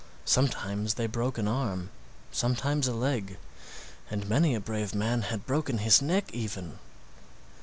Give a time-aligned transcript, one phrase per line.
[0.25, 1.91] Sometimes they broke an arm,
[2.31, 3.37] sometimes a leg,
[4.09, 6.79] and many a brave man had broken his neck even.